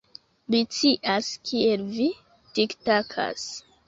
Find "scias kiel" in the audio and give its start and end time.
0.77-1.83